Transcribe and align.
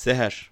Seher. 0.00 0.50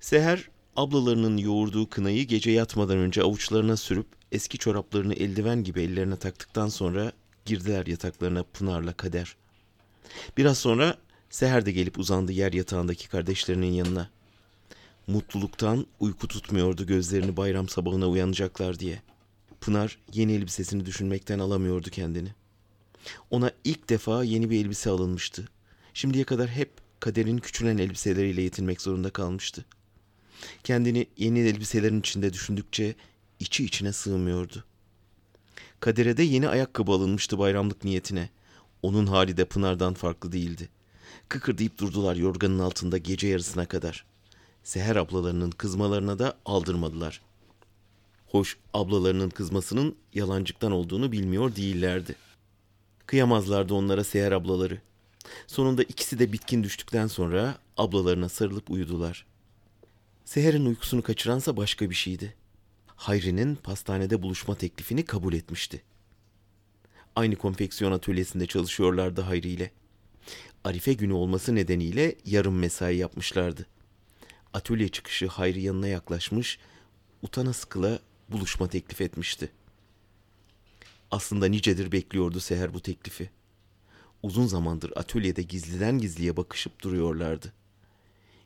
Seher 0.00 0.50
ablalarının 0.76 1.36
yoğurduğu 1.36 1.90
kınayı 1.90 2.26
gece 2.26 2.50
yatmadan 2.50 2.98
önce 2.98 3.22
avuçlarına 3.22 3.76
sürüp 3.76 4.06
eski 4.32 4.58
çoraplarını 4.58 5.14
eldiven 5.14 5.64
gibi 5.64 5.82
ellerine 5.82 6.16
taktıktan 6.16 6.68
sonra 6.68 7.12
girdiler 7.44 7.86
yataklarına 7.86 8.42
Pınar'la 8.42 8.92
Kader. 8.92 9.36
Biraz 10.36 10.58
sonra 10.58 10.98
Seher 11.30 11.66
de 11.66 11.72
gelip 11.72 11.98
uzandı 11.98 12.32
yer 12.32 12.52
yatağındaki 12.52 13.08
kardeşlerinin 13.08 13.72
yanına. 13.72 14.10
Mutluluktan 15.06 15.86
uyku 16.00 16.28
tutmuyordu 16.28 16.86
gözlerini 16.86 17.36
bayram 17.36 17.68
sabahına 17.68 18.08
uyanacaklar 18.08 18.78
diye. 18.78 19.02
Pınar 19.60 19.98
yeni 20.12 20.32
elbisesini 20.32 20.86
düşünmekten 20.86 21.38
alamıyordu 21.38 21.90
kendini. 21.90 22.34
Ona 23.30 23.50
ilk 23.64 23.88
defa 23.88 24.24
yeni 24.24 24.50
bir 24.50 24.64
elbise 24.64 24.90
alınmıştı. 24.90 25.48
Şimdiye 25.94 26.24
kadar 26.24 26.48
hep 26.48 26.85
kaderin 27.00 27.38
küçülen 27.38 27.78
elbiseleriyle 27.78 28.42
yetinmek 28.42 28.80
zorunda 28.80 29.10
kalmıştı. 29.10 29.64
Kendini 30.64 31.06
yeni 31.16 31.38
elbiselerin 31.38 32.00
içinde 32.00 32.32
düşündükçe 32.32 32.94
içi 33.40 33.64
içine 33.64 33.92
sığmıyordu. 33.92 34.64
Kadere 35.80 36.16
de 36.16 36.22
yeni 36.22 36.48
ayakkabı 36.48 36.92
alınmıştı 36.92 37.38
bayramlık 37.38 37.84
niyetine. 37.84 38.28
Onun 38.82 39.06
hali 39.06 39.36
de 39.36 39.44
Pınar'dan 39.44 39.94
farklı 39.94 40.32
değildi. 40.32 40.68
Kıkırdayıp 41.28 41.78
durdular 41.78 42.16
yorganın 42.16 42.58
altında 42.58 42.98
gece 42.98 43.28
yarısına 43.28 43.66
kadar. 43.66 44.04
Seher 44.64 44.96
ablalarının 44.96 45.50
kızmalarına 45.50 46.18
da 46.18 46.38
aldırmadılar. 46.44 47.20
Hoş 48.26 48.56
ablalarının 48.74 49.30
kızmasının 49.30 49.96
yalancıktan 50.14 50.72
olduğunu 50.72 51.12
bilmiyor 51.12 51.56
değillerdi. 51.56 52.16
Kıyamazlardı 53.06 53.74
onlara 53.74 54.04
Seher 54.04 54.32
ablaları. 54.32 54.80
Sonunda 55.46 55.82
ikisi 55.82 56.18
de 56.18 56.32
bitkin 56.32 56.62
düştükten 56.62 57.06
sonra 57.06 57.58
ablalarına 57.76 58.28
sarılıp 58.28 58.70
uyudular. 58.70 59.26
Seher'in 60.24 60.66
uykusunu 60.66 61.02
kaçıransa 61.02 61.56
başka 61.56 61.90
bir 61.90 61.94
şeydi. 61.94 62.34
Hayri'nin 62.86 63.54
pastanede 63.54 64.22
buluşma 64.22 64.54
teklifini 64.54 65.04
kabul 65.04 65.32
etmişti. 65.32 65.82
Aynı 67.16 67.36
konfeksiyon 67.36 67.92
atölyesinde 67.92 68.46
çalışıyorlardı 68.46 69.20
Hayri 69.20 69.48
ile. 69.48 69.70
Arife 70.64 70.92
günü 70.92 71.12
olması 71.12 71.54
nedeniyle 71.54 72.14
yarım 72.24 72.58
mesai 72.58 72.96
yapmışlardı. 72.96 73.66
Atölye 74.52 74.88
çıkışı 74.88 75.26
Hayri 75.26 75.62
yanına 75.62 75.88
yaklaşmış, 75.88 76.58
utana 77.22 77.52
sıkıla 77.52 77.98
buluşma 78.28 78.68
teklif 78.68 79.00
etmişti. 79.00 79.52
Aslında 81.10 81.46
nicedir 81.46 81.92
bekliyordu 81.92 82.40
Seher 82.40 82.74
bu 82.74 82.80
teklifi. 82.80 83.30
Uzun 84.26 84.46
zamandır 84.46 84.92
atölyede 84.96 85.42
gizliden 85.42 85.98
gizliye 85.98 86.36
bakışıp 86.36 86.82
duruyorlardı. 86.82 87.52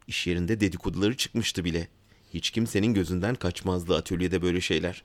İş 0.07 0.27
yerinde 0.27 0.61
dedikoduları 0.61 1.17
çıkmıştı 1.17 1.65
bile. 1.65 1.89
Hiç 2.35 2.51
kimsenin 2.51 2.95
gözünden 2.95 3.35
kaçmazdı 3.35 3.97
atölyede 3.97 4.43
böyle 4.43 4.61
şeyler. 4.61 5.05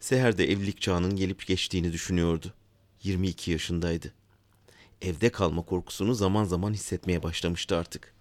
Seher 0.00 0.38
de 0.38 0.50
evlilik 0.52 0.80
çağının 0.80 1.16
gelip 1.16 1.46
geçtiğini 1.46 1.92
düşünüyordu. 1.92 2.54
22 3.02 3.50
yaşındaydı. 3.50 4.12
Evde 5.02 5.28
kalma 5.28 5.62
korkusunu 5.62 6.14
zaman 6.14 6.44
zaman 6.44 6.72
hissetmeye 6.72 7.22
başlamıştı 7.22 7.76
artık. 7.76 8.14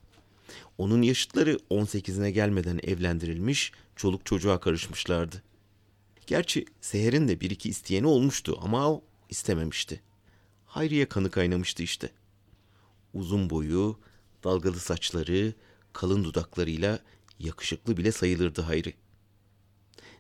Onun 0.77 1.01
yaşıtları 1.01 1.59
18'ine 1.69 2.29
gelmeden 2.29 2.79
evlendirilmiş, 2.83 3.71
çoluk 3.95 4.25
çocuğa 4.25 4.59
karışmışlardı. 4.59 5.43
Gerçi 6.27 6.65
Seher'in 6.81 7.27
de 7.27 7.39
bir 7.39 7.49
iki 7.49 7.69
isteyeni 7.69 8.07
olmuştu 8.07 8.59
ama 8.61 8.89
o 8.91 9.03
istememişti. 9.29 10.01
Hayriye 10.73 11.05
kanı 11.05 11.31
kaynamıştı 11.31 11.83
işte. 11.83 12.09
Uzun 13.13 13.49
boyu, 13.49 13.99
dalgalı 14.43 14.79
saçları, 14.79 15.53
kalın 15.93 16.23
dudaklarıyla 16.23 16.99
yakışıklı 17.39 17.97
bile 17.97 18.11
sayılırdı 18.11 18.61
Hayri. 18.61 18.93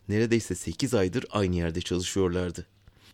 Neredeyse 0.09 0.55
sekiz 0.55 0.93
aydır 0.93 1.25
aynı 1.31 1.55
yerde 1.55 1.81
çalışıyorlardı. 1.81 2.67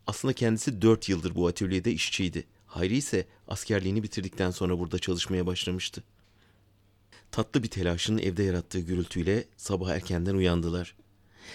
Aslında 0.08 0.34
kendisi 0.34 0.82
dört 0.82 1.10
yıldır 1.10 1.36
bu 1.36 1.48
atölyede 1.48 1.92
işçiydi. 1.92 2.44
Hayri 2.66 2.98
ise 2.98 3.28
askerliğini 3.48 4.04
bitirdikten 4.04 4.52
sonra 4.52 4.80
burada 4.80 5.00
çalışmaya 5.00 5.46
başlamıştı. 5.46 6.04
Tatlı 7.32 7.64
bir 7.64 7.70
telaşın 7.70 8.18
evde 8.18 8.44
yarattığı 8.44 8.80
gürültüyle 8.80 9.46
sabah 9.58 9.90
erkenden 9.90 10.36
uyandılar. 10.36 10.96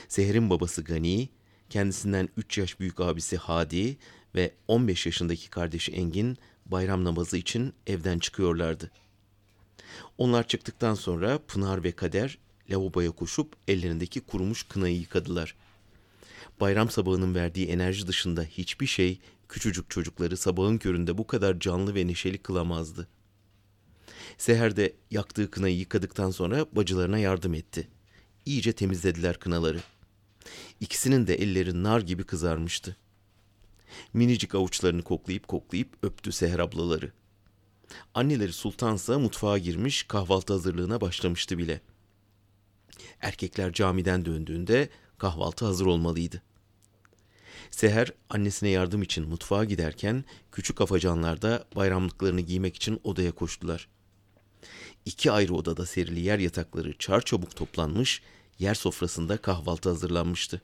Seher'in 0.09 0.51
babası 0.51 0.83
Gani, 0.83 1.29
kendisinden 1.71 2.29
3 2.37 2.59
yaş 2.59 2.81
büyük 2.81 3.01
abisi 3.01 3.37
Hadi 3.37 3.97
ve 4.35 4.55
15 4.69 5.07
yaşındaki 5.07 5.51
kardeşi 5.51 5.93
Engin 5.93 6.39
bayram 6.67 7.05
namazı 7.05 7.37
için 7.37 7.73
evden 7.87 8.19
çıkıyorlardı. 8.19 8.91
Onlar 10.19 10.49
çıktıktan 10.49 10.95
sonra 10.95 11.39
Pınar 11.39 11.85
ve 11.85 11.93
Kader 11.93 12.39
lavaboya 12.71 13.11
koşup 13.11 13.57
ellerindeki 13.69 14.21
kurumuş 14.21 14.63
kınayı 14.63 14.97
yıkadılar. 14.97 15.55
Bayram 16.61 16.91
sabahının 16.91 17.35
verdiği 17.35 17.67
enerji 17.69 18.07
dışında 18.07 18.43
hiçbir 18.43 18.87
şey 18.87 19.19
küçücük 19.49 19.91
çocukları 19.91 20.37
sabahın 20.37 20.79
köründe 20.79 21.19
bu 21.19 21.27
kadar 21.27 21.61
canlı 21.61 21.95
ve 21.95 22.07
neşeli 22.07 22.39
kılamazdı. 22.39 23.09
Seher 24.39 24.77
de 24.77 24.93
yaktığı 25.11 25.51
kınayı 25.51 25.77
yıkadıktan 25.77 26.31
sonra 26.31 26.67
bacılarına 26.73 27.19
yardım 27.19 27.55
etti. 27.55 27.89
İyice 28.47 28.73
temizlediler 28.73 29.39
kınaları. 29.39 29.81
İkisinin 30.81 31.27
de 31.27 31.35
elleri 31.35 31.83
nar 31.83 32.01
gibi 32.01 32.25
kızarmıştı. 32.25 32.97
Minicik 34.13 34.55
avuçlarını 34.55 35.03
koklayıp 35.03 35.49
koklayıp 35.49 35.89
öptü 36.03 36.33
Seher 36.33 36.59
ablaları. 36.59 37.13
Anneleri 38.15 38.53
Sultansa 38.53 39.19
mutfağa 39.19 39.59
girmiş 39.59 40.03
kahvaltı 40.03 40.53
hazırlığına 40.53 41.01
başlamıştı 41.01 41.59
bile. 41.59 41.81
Erkekler 43.21 43.73
camiden 43.73 44.25
döndüğünde 44.25 44.89
kahvaltı 45.19 45.65
hazır 45.65 45.87
olmalıydı. 45.87 46.43
Seher 47.71 48.13
annesine 48.31 48.69
yardım 48.69 49.03
için 49.03 49.29
mutfağa 49.29 49.65
giderken 49.65 50.25
küçük 50.53 50.81
afacanlar 50.81 51.43
da 51.43 51.65
bayramlıklarını 51.77 52.41
giymek 52.41 52.77
için 52.77 53.01
odaya 53.05 53.33
koştular. 53.33 53.89
İki 55.05 55.33
ayrı 55.33 55.55
odada 55.55 55.87
serili 55.87 56.21
yer 56.21 56.39
yatakları 56.39 56.99
çarçabuk 56.99 57.57
toplanmış, 57.57 58.23
yer 58.59 58.75
sofrasında 58.75 59.37
kahvaltı 59.37 59.89
hazırlanmıştı. 59.89 60.63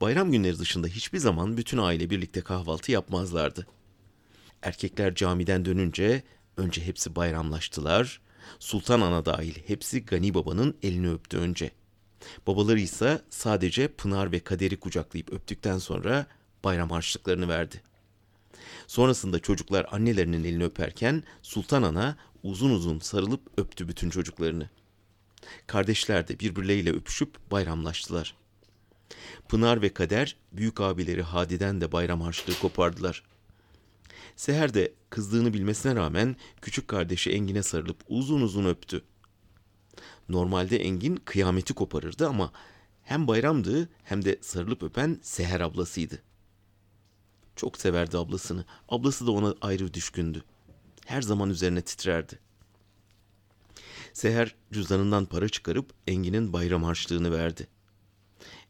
Bayram 0.00 0.32
günleri 0.32 0.58
dışında 0.58 0.86
hiçbir 0.86 1.18
zaman 1.18 1.56
bütün 1.56 1.78
aile 1.78 2.10
birlikte 2.10 2.40
kahvaltı 2.40 2.92
yapmazlardı. 2.92 3.66
Erkekler 4.62 5.14
camiden 5.14 5.64
dönünce 5.64 6.22
önce 6.56 6.86
hepsi 6.86 7.16
bayramlaştılar. 7.16 8.20
Sultan 8.58 9.00
ana 9.00 9.24
dahil 9.24 9.54
hepsi 9.66 10.04
Gani 10.04 10.34
babanın 10.34 10.76
elini 10.82 11.10
öptü 11.10 11.36
önce. 11.38 11.70
Babaları 12.46 12.80
ise 12.80 13.22
sadece 13.30 13.88
Pınar 13.88 14.32
ve 14.32 14.40
Kader'i 14.40 14.80
kucaklayıp 14.80 15.32
öptükten 15.32 15.78
sonra 15.78 16.26
bayram 16.64 16.90
harçlıklarını 16.90 17.48
verdi. 17.48 17.82
Sonrasında 18.86 19.38
çocuklar 19.38 19.86
annelerinin 19.90 20.44
elini 20.44 20.64
öperken 20.64 21.22
Sultan 21.42 21.82
Ana 21.82 22.16
uzun 22.42 22.70
uzun 22.70 22.98
sarılıp 22.98 23.40
öptü 23.56 23.88
bütün 23.88 24.10
çocuklarını. 24.10 24.70
Kardeşler 25.66 26.28
de 26.28 26.40
birbirleriyle 26.40 26.90
öpüşüp 26.92 27.50
bayramlaştılar. 27.50 28.39
Pınar 29.48 29.82
ve 29.82 29.94
Kader 29.94 30.36
büyük 30.52 30.80
abileri 30.80 31.22
Hadi'den 31.22 31.80
de 31.80 31.92
bayram 31.92 32.20
harçlığı 32.20 32.58
kopardılar. 32.58 33.22
Seher 34.36 34.74
de 34.74 34.92
kızdığını 35.10 35.54
bilmesine 35.54 35.94
rağmen 35.94 36.36
küçük 36.60 36.88
kardeşi 36.88 37.30
Engin'e 37.30 37.62
sarılıp 37.62 37.96
uzun 38.08 38.40
uzun 38.40 38.64
öptü. 38.64 39.02
Normalde 40.28 40.76
Engin 40.78 41.16
kıyameti 41.16 41.74
koparırdı 41.74 42.28
ama 42.28 42.52
hem 43.02 43.26
bayramdı 43.26 43.88
hem 44.04 44.24
de 44.24 44.38
sarılıp 44.40 44.82
öpen 44.82 45.18
Seher 45.22 45.60
ablasıydı. 45.60 46.22
Çok 47.56 47.78
severdi 47.78 48.18
ablasını. 48.18 48.64
Ablası 48.88 49.26
da 49.26 49.30
ona 49.30 49.54
ayrı 49.60 49.94
düşkündü. 49.94 50.44
Her 51.06 51.22
zaman 51.22 51.50
üzerine 51.50 51.82
titrerdi. 51.82 52.38
Seher 54.12 54.54
cüzdanından 54.72 55.26
para 55.26 55.48
çıkarıp 55.48 55.92
Engin'in 56.06 56.52
bayram 56.52 56.82
harçlığını 56.82 57.32
verdi. 57.32 57.68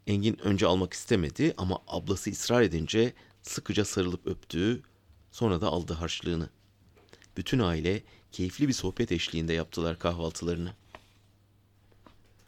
Engin 0.07 0.39
önce 0.43 0.67
almak 0.67 0.93
istemedi 0.93 1.55
ama 1.57 1.79
ablası 1.89 2.31
ısrar 2.31 2.63
edince 2.63 3.13
sıkıca 3.43 3.85
sarılıp 3.85 4.27
öptü, 4.27 4.83
sonra 5.31 5.61
da 5.61 5.69
aldı 5.69 5.93
harçlığını. 5.93 6.49
Bütün 7.37 7.59
aile 7.59 8.03
keyifli 8.33 8.69
bir 8.69 8.73
sohbet 8.73 9.13
eşliğinde 9.13 9.53
yaptılar 9.53 9.99
kahvaltılarını. 9.99 10.73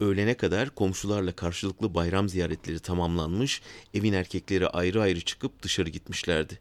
Öğlene 0.00 0.36
kadar 0.36 0.74
komşularla 0.74 1.32
karşılıklı 1.32 1.94
bayram 1.94 2.28
ziyaretleri 2.28 2.78
tamamlanmış, 2.78 3.62
evin 3.94 4.12
erkekleri 4.12 4.68
ayrı 4.68 5.02
ayrı 5.02 5.20
çıkıp 5.20 5.62
dışarı 5.62 5.90
gitmişlerdi. 5.90 6.60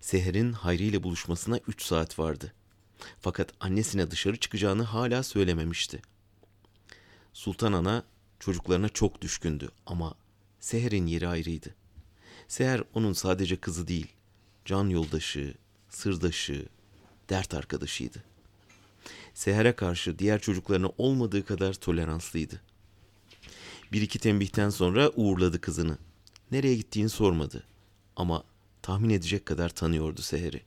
Seher'in 0.00 0.52
Hayri 0.52 0.82
ile 0.82 1.02
buluşmasına 1.02 1.58
üç 1.68 1.82
saat 1.82 2.18
vardı. 2.18 2.52
Fakat 3.20 3.52
annesine 3.60 4.10
dışarı 4.10 4.36
çıkacağını 4.36 4.82
hala 4.82 5.22
söylememişti. 5.22 6.02
Sultan 7.32 7.72
Ana 7.72 8.04
çocuklarına 8.40 8.88
çok 8.88 9.22
düşkündü 9.22 9.70
ama 9.86 10.14
Seher'in 10.60 11.06
yeri 11.06 11.28
ayrıydı. 11.28 11.74
Seher 12.48 12.82
onun 12.94 13.12
sadece 13.12 13.56
kızı 13.56 13.88
değil, 13.88 14.06
can 14.64 14.88
yoldaşı, 14.88 15.54
sırdaşı, 15.88 16.66
dert 17.28 17.54
arkadaşıydı. 17.54 18.24
Seher'e 19.34 19.72
karşı 19.72 20.18
diğer 20.18 20.40
çocuklarına 20.40 20.88
olmadığı 20.98 21.44
kadar 21.44 21.74
toleranslıydı. 21.74 22.60
Bir 23.92 24.02
iki 24.02 24.18
tembihten 24.18 24.70
sonra 24.70 25.10
uğurladı 25.10 25.60
kızını. 25.60 25.98
Nereye 26.50 26.76
gittiğini 26.76 27.08
sormadı. 27.08 27.64
Ama 28.16 28.44
tahmin 28.82 29.10
edecek 29.10 29.46
kadar 29.46 29.68
tanıyordu 29.68 30.22
Seher'i. 30.22 30.62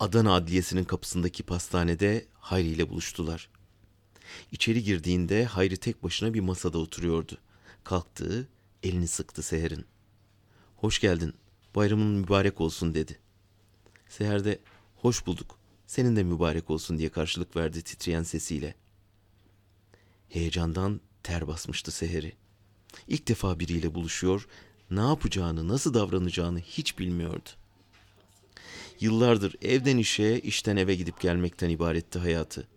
Adana 0.00 0.34
Adliyesi'nin 0.34 0.84
kapısındaki 0.84 1.42
pastanede 1.42 2.26
Hayri 2.34 2.68
ile 2.68 2.90
buluştular. 2.90 3.48
İçeri 4.52 4.82
girdiğinde 4.82 5.44
Hayri 5.44 5.76
tek 5.76 6.02
başına 6.02 6.34
bir 6.34 6.40
masada 6.40 6.78
oturuyordu. 6.78 7.38
Kalktı, 7.84 8.48
elini 8.82 9.08
sıktı 9.08 9.42
Seher'in. 9.42 9.84
Hoş 10.76 11.00
geldin, 11.00 11.34
bayramın 11.74 12.06
mübarek 12.06 12.60
olsun 12.60 12.94
dedi. 12.94 13.18
Seher 14.08 14.44
de 14.44 14.58
hoş 14.96 15.26
bulduk, 15.26 15.58
senin 15.86 16.16
de 16.16 16.22
mübarek 16.22 16.70
olsun 16.70 16.98
diye 16.98 17.08
karşılık 17.08 17.56
verdi 17.56 17.82
titreyen 17.82 18.22
sesiyle. 18.22 18.74
Heyecandan 20.28 21.00
ter 21.22 21.46
basmıştı 21.46 21.90
Seher'i. 21.90 22.32
İlk 23.08 23.28
defa 23.28 23.60
biriyle 23.60 23.94
buluşuyor, 23.94 24.48
ne 24.90 25.00
yapacağını, 25.00 25.68
nasıl 25.68 25.94
davranacağını 25.94 26.60
hiç 26.60 26.98
bilmiyordu. 26.98 27.48
Yıllardır 29.00 29.54
evden 29.62 29.96
işe, 29.96 30.38
işten 30.38 30.76
eve 30.76 30.94
gidip 30.94 31.20
gelmekten 31.20 31.70
ibaretti 31.70 32.18
hayatı. 32.18 32.68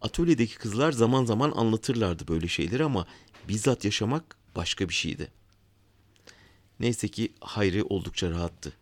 Atölyedeki 0.00 0.58
kızlar 0.58 0.92
zaman 0.92 1.24
zaman 1.24 1.52
anlatırlardı 1.56 2.28
böyle 2.28 2.48
şeyleri 2.48 2.84
ama 2.84 3.06
bizzat 3.48 3.84
yaşamak 3.84 4.36
başka 4.56 4.88
bir 4.88 4.94
şeydi. 4.94 5.30
Neyse 6.80 7.08
ki 7.08 7.32
Hayri 7.40 7.82
oldukça 7.82 8.30
rahattı. 8.30 8.72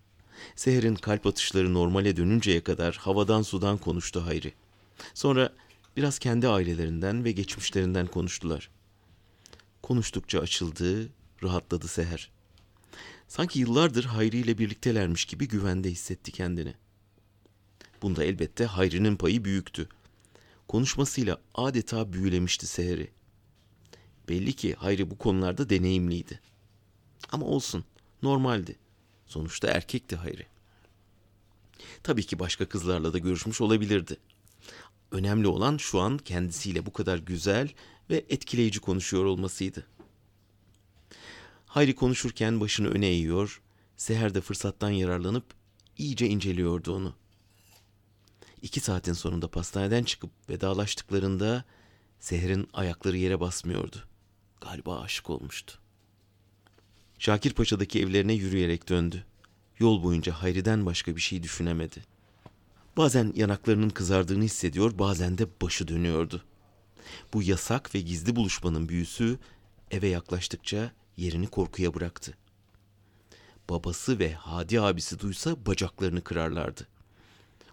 Seher'in 0.57 0.95
kalp 0.95 1.27
atışları 1.27 1.75
normale 1.75 2.17
dönünceye 2.17 2.61
kadar 2.61 2.97
havadan 2.97 3.43
sudan 3.43 3.79
konuştu 3.79 4.27
Hayri. 4.27 4.55
Sonra 5.15 5.53
biraz 5.97 6.19
kendi 6.19 6.49
ailelerinden 6.49 7.25
ve 7.25 7.33
geçmişlerinden 7.33 8.07
konuştular. 8.07 8.71
Konuştukça 9.83 10.41
açıldı, 10.41 11.09
rahatladı 11.43 11.89
Seher. 11.89 12.31
Sanki 13.29 13.59
yıllardır 13.59 14.05
Hayri 14.05 14.37
ile 14.37 14.59
birliktelermiş 14.59 15.25
gibi 15.25 15.49
güvende 15.49 15.91
hissetti 15.91 16.33
kendini. 16.33 16.75
Bunda 18.03 18.25
elbette 18.25 18.65
Hayri'nin 18.65 19.17
payı 19.17 19.45
büyüktü. 19.45 19.89
Konuşmasıyla 20.69 21.41
adeta 21.55 22.13
büyülemişti 22.13 22.67
Seher'i. 22.67 23.11
Belli 24.29 24.53
ki 24.53 24.75
Hayri 24.75 25.11
bu 25.11 25.19
konularda 25.19 25.71
deneyimliydi. 25.71 26.41
Ama 27.33 27.47
olsun, 27.47 27.85
normaldi. 28.23 28.77
Sonuçta 29.27 29.69
erkekti 29.69 30.17
Hayri. 30.17 30.47
Tabii 32.03 32.27
ki 32.27 32.39
başka 32.39 32.69
kızlarla 32.69 33.13
da 33.13 33.19
görüşmüş 33.19 33.61
olabilirdi. 33.61 34.17
Önemli 35.13 35.47
olan 35.47 35.77
şu 35.77 36.01
an 36.01 36.19
kendisiyle 36.19 36.87
bu 36.87 36.93
kadar 36.93 37.19
güzel 37.19 37.73
ve 38.11 38.25
etkileyici 38.29 38.81
konuşuyor 38.81 39.25
olmasıydı. 39.25 39.87
Hayri 41.67 41.95
konuşurken 41.95 42.61
başını 42.61 42.89
öne 42.89 43.07
eğiyor, 43.07 43.63
Seher 43.97 44.35
de 44.35 44.41
fırsattan 44.41 44.91
yararlanıp 44.91 45.45
iyice 45.99 46.27
inceliyordu 46.27 46.95
onu. 46.95 47.15
İki 48.63 48.81
saatin 48.81 49.13
sonunda 49.13 49.49
pastaneden 49.49 50.05
çıkıp 50.05 50.31
vedalaştıklarında 50.49 51.65
Seher'in 52.21 52.69
ayakları 52.73 53.17
yere 53.17 53.41
basmıyordu. 53.41 53.97
Galiba 54.61 55.01
aşık 55.01 55.31
olmuştu. 55.31 55.79
Şakir 57.19 57.53
Paşa'daki 57.53 58.03
evlerine 58.03 58.33
yürüyerek 58.33 58.89
döndü. 58.89 59.25
Yol 59.79 60.03
boyunca 60.03 60.33
Hayri'den 60.33 60.87
başka 60.87 61.17
bir 61.17 61.21
şey 61.21 61.43
düşünemedi. 61.43 62.05
Bazen 62.97 63.33
yanaklarının 63.37 63.91
kızardığını 63.91 64.45
hissediyor, 64.45 64.99
bazen 64.99 65.39
de 65.39 65.47
başı 65.63 65.89
dönüyordu. 65.89 66.45
Bu 67.33 67.43
yasak 67.43 67.95
ve 67.95 68.01
gizli 68.01 68.37
buluşmanın 68.37 68.89
büyüsü 68.89 69.39
eve 69.91 70.09
yaklaştıkça 70.09 70.93
yerini 71.17 71.47
korkuya 71.47 71.95
bıraktı. 71.95 72.35
Babası 73.71 74.19
ve 74.19 74.35
Hadi 74.35 74.81
abisi 74.81 75.19
duysa 75.19 75.67
bacaklarını 75.67 76.21
kırarlardı. 76.21 76.89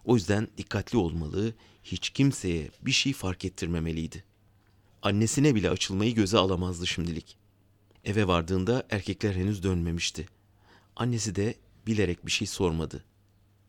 O 0.06 0.14
yüzden 0.14 0.48
dikkatli 0.58 0.98
olmalı, 0.98 1.54
hiç 1.84 2.10
kimseye 2.10 2.70
bir 2.82 2.92
şey 2.92 3.12
fark 3.12 3.44
ettirmemeliydi. 3.44 4.24
Annesine 5.02 5.54
bile 5.54 5.70
açılmayı 5.70 6.14
göze 6.14 6.38
alamazdı 6.38 6.86
şimdilik. 6.86 7.36
Eve 8.04 8.26
vardığında 8.26 8.86
erkekler 8.90 9.34
henüz 9.34 9.62
dönmemişti. 9.62 10.28
Annesi 10.96 11.34
de 11.34 11.54
bilerek 11.86 12.26
bir 12.26 12.30
şey 12.30 12.46
sormadı. 12.46 13.04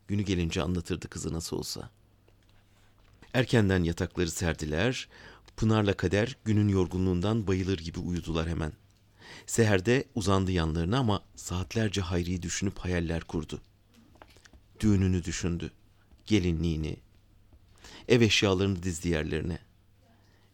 Günü 0.07 0.22
gelince 0.22 0.62
anlatırdı 0.62 1.07
kızı 1.07 1.34
nasıl 1.34 1.57
olsa. 1.57 1.89
Erkenden 3.34 3.84
yatakları 3.84 4.31
serdiler. 4.31 5.07
Pınar'la 5.57 5.94
Kader 5.94 6.38
günün 6.45 6.68
yorgunluğundan 6.68 7.48
bayılır 7.48 7.78
gibi 7.78 8.00
uyudular 8.00 8.50
hemen. 8.50 8.74
Seher 9.45 9.86
de 9.86 10.04
uzandı 10.16 10.51
yanlarına 10.51 10.98
ama 10.98 11.24
saatlerce 11.36 12.01
Hayri'yi 12.01 12.42
düşünüp 12.42 12.80
hayaller 12.80 13.24
kurdu. 13.24 13.62
Düğününü 14.80 15.24
düşündü. 15.24 15.72
Gelinliğini. 16.27 16.97
Ev 18.07 18.21
eşyalarını 18.21 18.83
dizdi 18.83 19.09
yerlerine. 19.09 19.59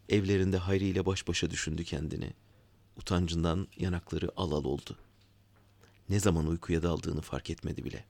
Evlerinde 0.08 0.56
Hayri 0.56 0.84
ile 0.84 1.06
baş 1.06 1.28
başa 1.28 1.50
düşündü 1.50 1.84
kendini. 1.84 2.30
Utancından 2.96 3.68
yanakları 3.76 4.30
al 4.36 4.52
al 4.52 4.64
oldu. 4.64 4.98
Ne 6.08 6.20
zaman 6.20 6.46
uykuya 6.46 6.82
daldığını 6.82 7.20
fark 7.20 7.50
etmedi 7.50 7.84
bile. 7.84 8.04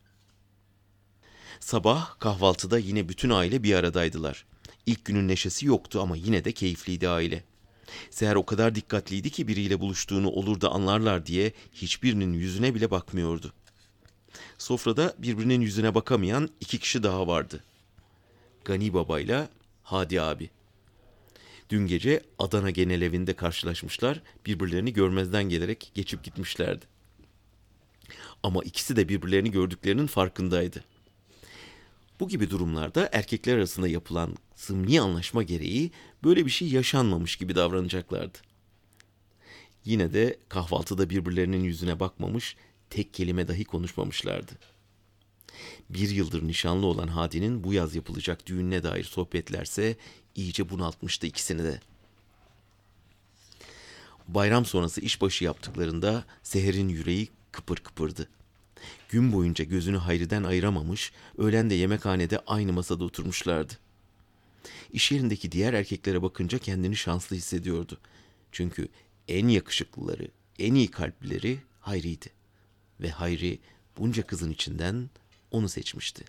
Sabah 1.61 2.19
kahvaltıda 2.19 2.78
yine 2.78 3.08
bütün 3.08 3.31
aile 3.31 3.62
bir 3.62 3.75
aradaydılar. 3.75 4.46
İlk 4.87 5.05
günün 5.05 5.28
neşesi 5.28 5.66
yoktu 5.66 6.00
ama 6.00 6.16
yine 6.16 6.44
de 6.44 6.52
keyifliydi 6.52 7.08
aile. 7.08 7.44
Seher 8.11 8.34
o 8.34 8.46
kadar 8.46 8.75
dikkatliydi 8.75 9.31
ki 9.31 9.49
biriyle 9.49 9.81
buluştuğunu 9.81 10.31
olur 10.31 10.61
da 10.61 10.70
anlarlar 10.70 11.26
diye 11.26 11.52
hiçbirinin 11.72 12.32
yüzüne 12.32 12.75
bile 12.75 12.90
bakmıyordu. 12.90 13.52
Sofrada 14.58 15.14
birbirinin 15.19 15.60
yüzüne 15.60 15.94
bakamayan 15.94 16.48
iki 16.60 16.78
kişi 16.78 17.02
daha 17.02 17.26
vardı. 17.26 17.64
Gani 18.64 18.94
Baba 18.94 19.20
ile 19.20 19.48
Hadi 19.82 20.20
abi. 20.20 20.50
Dün 21.70 21.86
gece 21.86 22.22
Adana 22.38 22.70
Genel 22.70 23.02
Evi'nde 23.02 23.34
karşılaşmışlar, 23.34 24.22
birbirlerini 24.46 24.92
görmezden 24.92 25.44
gelerek 25.44 25.90
geçip 25.94 26.25
gitmişlerdi. 26.25 26.84
Ama 28.42 28.62
ikisi 28.64 28.96
de 28.96 29.08
birbirlerini 29.08 29.50
gördüklerinin 29.50 30.06
farkındaydı. 30.06 30.84
Bu 32.20 32.28
gibi 32.28 32.50
durumlarda 32.50 33.08
erkekler 33.12 33.56
arasında 33.56 33.88
yapılan 33.88 34.37
zımni 34.56 35.00
anlaşma 35.00 35.42
gereği 35.42 35.90
böyle 36.25 36.47
bir 36.47 36.50
şey 36.50 36.68
yaşanmamış 36.68 37.37
gibi 37.37 37.54
davranacaklardı. 37.54 38.38
Yine 39.85 40.12
de 40.12 40.38
kahvaltıda 40.49 41.11
birbirlerinin 41.11 41.64
yüzüne 41.64 42.00
bakmamış, 42.00 42.56
tek 42.91 43.14
kelime 43.14 43.49
dahi 43.49 43.64
konuşmamışlardı. 43.64 44.53
Bir 45.91 46.09
yıldır 46.09 46.47
nişanlı 46.47 46.87
olan 46.87 47.09
Hadi'nin 47.09 47.64
bu 47.64 47.73
yaz 47.73 47.95
yapılacak 47.95 48.47
düğününe 48.47 48.83
dair 48.83 49.05
sohbetlerse 49.05 49.97
iyice 50.35 50.71
bunaltmıştı 50.71 51.26
ikisini 51.26 51.64
de. 51.64 51.81
Bayram 54.29 54.64
sonrası 54.64 55.00
işbaşı 55.00 55.45
yaptıklarında 55.45 56.25
Seher'in 56.43 56.88
yüreği 56.88 57.29
kıpır 57.53 57.76
kıpırdı. 57.76 58.29
Gün 59.09 59.33
boyunca 59.33 59.64
gözünü 59.64 59.97
Hayri'den 59.97 60.43
ayıramamış, 60.43 61.12
öğlen 61.38 61.71
de 61.71 61.75
yemekhanede 61.75 62.38
aynı 62.47 62.73
masada 62.73 63.05
oturmuşlardı. 63.05 63.73
İş 64.93 65.12
yerindeki 65.12 65.53
diğer 65.53 65.73
erkeklere 65.73 66.23
bakınca 66.23 66.59
kendini 66.59 66.97
şanslı 66.97 67.37
hissediyordu. 67.37 67.99
Çünkü 68.53 68.88
en 69.29 69.49
yakışıklıları, 69.49 70.29
en 70.59 70.75
iyi 70.75 70.91
kalplileri 70.91 71.59
Hayri'ydi. 71.81 72.43
Ve 73.00 73.10
Hayri 73.10 73.58
bunca 73.98 74.26
kızın 74.26 74.50
içinden 74.50 75.10
onu 75.50 75.68
seçmişti. 75.68 76.24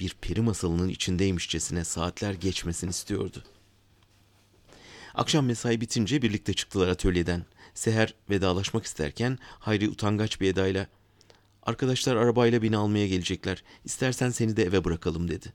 Bir 0.00 0.16
peri 0.20 0.40
masalının 0.40 0.88
içindeymişçesine 0.88 1.84
saatler 1.84 2.34
geçmesini 2.34 2.90
istiyordu. 2.90 3.44
Akşam 5.14 5.46
mesai 5.46 5.80
bitince 5.80 6.22
birlikte 6.22 6.54
çıktılar 6.54 6.88
atölyeden. 6.88 7.44
Seher 7.74 8.14
vedalaşmak 8.30 8.84
isterken 8.84 9.38
Hayri 9.42 9.88
utangaç 9.88 10.40
bir 10.40 10.48
edayla 10.48 10.86
''Arkadaşlar 11.62 12.16
arabayla 12.16 12.62
beni 12.62 12.76
almaya 12.76 13.06
gelecekler. 13.06 13.62
İstersen 13.84 14.30
seni 14.30 14.56
de 14.56 14.64
eve 14.64 14.84
bırakalım.'' 14.84 15.28
dedi. 15.28 15.52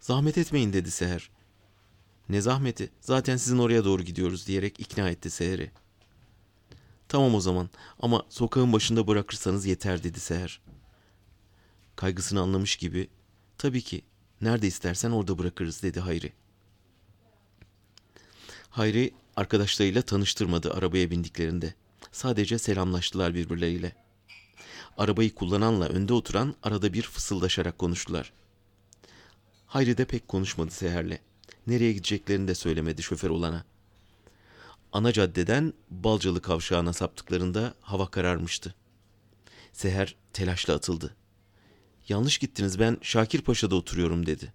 ''Zahmet 0.00 0.38
etmeyin.'' 0.38 0.72
dedi 0.72 0.90
Seher. 0.90 1.30
''Ne 2.28 2.40
zahmeti? 2.40 2.90
Zaten 3.00 3.36
sizin 3.36 3.58
oraya 3.58 3.84
doğru 3.84 4.02
gidiyoruz.'' 4.02 4.46
diyerek 4.46 4.80
ikna 4.80 5.10
etti 5.10 5.30
Seher'i. 5.30 5.70
''Tamam 7.12 7.34
o 7.34 7.40
zaman 7.40 7.70
ama 8.00 8.22
sokağın 8.28 8.72
başında 8.72 9.06
bırakırsanız 9.06 9.66
yeter.'' 9.66 10.04
dedi 10.04 10.20
Seher. 10.20 10.60
Kaygısını 11.96 12.40
anlamış 12.40 12.76
gibi 12.76 13.08
''Tabii 13.58 13.82
ki 13.82 14.02
nerede 14.40 14.66
istersen 14.66 15.10
orada 15.10 15.38
bırakırız.'' 15.38 15.82
dedi 15.82 16.00
Hayri. 16.00 16.32
Hayri 18.70 19.10
arkadaşlarıyla 19.36 20.02
tanıştırmadı 20.02 20.74
arabaya 20.74 21.10
bindiklerinde. 21.10 21.74
Sadece 22.12 22.58
selamlaştılar 22.58 23.34
birbirleriyle. 23.34 23.92
Arabayı 24.98 25.34
kullananla 25.34 25.86
önde 25.86 26.12
oturan 26.12 26.54
arada 26.62 26.92
bir 26.92 27.02
fısıldaşarak 27.02 27.78
konuştular. 27.78 28.32
Hayri 29.66 29.98
de 29.98 30.04
pek 30.04 30.28
konuşmadı 30.28 30.70
Seher'le. 30.70 31.18
Nereye 31.66 31.92
gideceklerini 31.92 32.48
de 32.48 32.54
söylemedi 32.54 33.02
şoför 33.02 33.30
olana. 33.30 33.64
Ana 34.92 35.12
caddeden 35.12 35.72
Balcalı 35.90 36.42
kavşağına 36.42 36.92
saptıklarında 36.92 37.74
hava 37.80 38.10
kararmıştı. 38.10 38.74
Seher 39.72 40.14
telaşla 40.32 40.74
atıldı. 40.74 41.16
Yanlış 42.08 42.38
gittiniz 42.38 42.78
ben 42.78 42.98
Şakirpaşa'da 43.02 43.74
oturuyorum 43.74 44.26
dedi. 44.26 44.52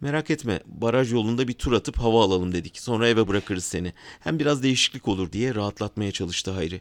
Merak 0.00 0.30
etme 0.30 0.60
baraj 0.66 1.12
yolunda 1.12 1.48
bir 1.48 1.52
tur 1.52 1.72
atıp 1.72 1.98
hava 1.98 2.24
alalım 2.24 2.52
dedik. 2.52 2.78
Sonra 2.78 3.08
eve 3.08 3.28
bırakırız 3.28 3.64
seni. 3.64 3.92
Hem 4.20 4.38
biraz 4.38 4.62
değişiklik 4.62 5.08
olur 5.08 5.32
diye 5.32 5.54
rahatlatmaya 5.54 6.12
çalıştı 6.12 6.50
Hayri. 6.50 6.80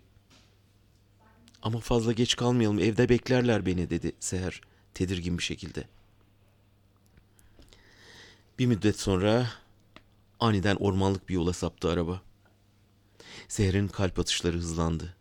Ama 1.62 1.80
fazla 1.80 2.12
geç 2.12 2.36
kalmayalım 2.36 2.80
evde 2.80 3.10
beklerler 3.10 3.66
beni 3.66 3.90
dedi 3.90 4.12
Seher 4.20 4.62
tedirgin 4.94 5.38
bir 5.38 5.44
şekilde. 5.44 5.88
Bir 8.60 8.66
müddet 8.66 9.00
sonra 9.00 9.48
aniden 10.46 10.76
ormanlık 10.76 11.30
bir 11.30 11.34
yola 11.34 11.54
saptı 11.54 11.90
araba. 11.90 12.22
Seher'in 13.48 13.88
kalp 13.88 14.20
atışları 14.20 14.58
hızlandı. 14.58 15.16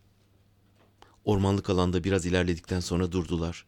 Ormanlık 1.25 1.71
alanda 1.71 2.05
biraz 2.05 2.27
ilerledikten 2.27 2.81
sonra 2.81 3.13
durdular. 3.13 3.67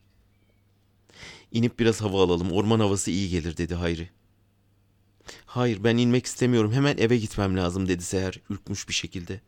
İnip 1.52 1.78
biraz 1.78 2.00
hava 2.00 2.24
alalım, 2.24 2.52
orman 2.52 2.80
havası 2.80 3.10
iyi 3.10 3.30
gelir 3.30 3.56
dedi 3.56 3.74
Hayri. 3.74 4.10
Hayır 5.46 5.84
ben 5.84 5.96
inmek 5.96 6.26
istemiyorum, 6.26 6.72
hemen 6.72 6.96
eve 6.98 7.16
gitmem 7.16 7.56
lazım 7.56 7.88
dedi 7.88 8.02
Seher 8.02 8.40
ürkmüş 8.50 8.88
bir 8.88 8.94
şekilde. 8.94 9.40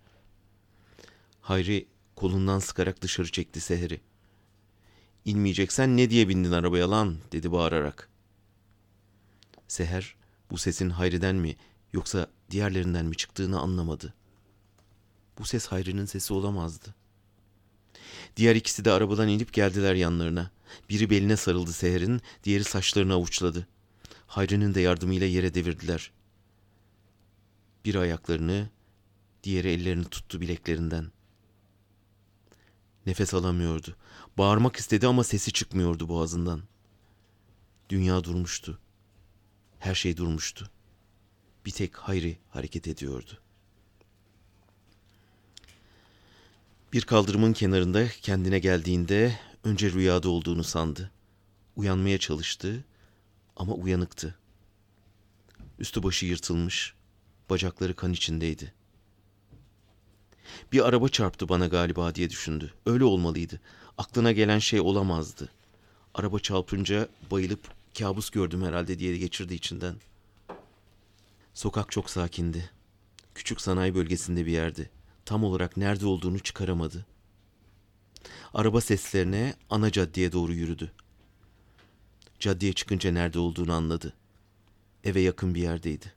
Hayri 1.40 1.88
kolundan 2.16 2.58
sıkarak 2.58 3.02
dışarı 3.02 3.30
çekti 3.30 3.60
Seher'i. 3.60 4.00
İnmeyeceksen 5.24 5.96
ne 5.96 6.10
diye 6.10 6.28
bindin 6.28 6.52
arabaya 6.52 6.90
lan 6.90 7.16
dedi 7.32 7.52
bağırarak. 7.52 8.08
Seher 9.68 10.14
bu 10.50 10.58
sesin 10.58 10.90
Hayri'den 10.90 11.36
mi 11.36 11.56
yoksa 11.92 12.26
diğerlerinden 12.50 13.06
mi 13.06 13.16
çıktığını 13.16 13.60
anlamadı. 13.60 14.14
Bu 15.38 15.44
ses 15.44 15.66
Hayri'nin 15.66 16.04
sesi 16.04 16.32
olamazdı. 16.32 16.94
Diğer 18.36 18.56
ikisi 18.56 18.84
de 18.84 18.92
arabadan 18.92 19.28
inip 19.28 19.52
geldiler 19.52 19.94
yanlarına. 19.94 20.50
Biri 20.88 21.10
beline 21.10 21.36
sarıldı 21.36 21.72
Seher'in, 21.72 22.20
diğeri 22.44 22.64
saçlarını 22.64 23.14
avuçladı. 23.14 23.68
Hayri'nin 24.26 24.74
de 24.74 24.80
yardımıyla 24.80 25.26
yere 25.26 25.54
devirdiler. 25.54 26.12
Biri 27.84 27.98
ayaklarını, 27.98 28.70
diğeri 29.44 29.68
ellerini 29.68 30.04
tuttu 30.04 30.40
bileklerinden. 30.40 31.12
Nefes 33.06 33.34
alamıyordu. 33.34 33.96
Bağırmak 34.38 34.76
istedi 34.76 35.06
ama 35.06 35.24
sesi 35.24 35.52
çıkmıyordu 35.52 36.08
boğazından. 36.08 36.62
Dünya 37.90 38.24
durmuştu. 38.24 38.78
Her 39.78 39.94
şey 39.94 40.16
durmuştu. 40.16 40.70
Bir 41.66 41.70
tek 41.70 41.96
Hayri 41.96 42.38
hareket 42.50 42.88
ediyordu. 42.88 43.38
Bir 46.92 47.02
kaldırımın 47.02 47.52
kenarında 47.52 48.08
kendine 48.08 48.58
geldiğinde 48.58 49.38
önce 49.64 49.92
rüyada 49.92 50.28
olduğunu 50.28 50.64
sandı. 50.64 51.10
Uyanmaya 51.76 52.18
çalıştı 52.18 52.84
ama 53.56 53.74
uyanıktı. 53.74 54.34
Üstü 55.78 56.02
başı 56.02 56.26
yırtılmış, 56.26 56.94
bacakları 57.50 57.96
kan 57.96 58.12
içindeydi. 58.12 58.74
Bir 60.72 60.88
araba 60.88 61.08
çarptı 61.08 61.48
bana 61.48 61.66
galiba 61.66 62.14
diye 62.14 62.30
düşündü. 62.30 62.72
Öyle 62.86 63.04
olmalıydı. 63.04 63.60
Aklına 63.98 64.32
gelen 64.32 64.58
şey 64.58 64.80
olamazdı. 64.80 65.48
Araba 66.14 66.38
çarpınca 66.38 67.08
bayılıp 67.30 67.60
kabus 67.98 68.30
gördüm 68.30 68.62
herhalde 68.62 68.98
diye 68.98 69.16
geçirdi 69.16 69.54
içinden. 69.54 69.96
Sokak 71.58 71.92
çok 71.92 72.10
sakindi. 72.10 72.70
Küçük 73.34 73.60
sanayi 73.60 73.94
bölgesinde 73.94 74.46
bir 74.46 74.52
yerdi. 74.52 74.90
Tam 75.24 75.44
olarak 75.44 75.76
nerede 75.76 76.06
olduğunu 76.06 76.38
çıkaramadı. 76.38 77.06
Araba 78.54 78.80
seslerine 78.80 79.54
ana 79.70 79.92
caddeye 79.92 80.32
doğru 80.32 80.52
yürüdü. 80.52 80.92
Caddeye 82.38 82.72
çıkınca 82.72 83.12
nerede 83.12 83.38
olduğunu 83.38 83.72
anladı. 83.72 84.14
Eve 85.04 85.20
yakın 85.20 85.54
bir 85.54 85.60
yerdeydi. 85.60 86.12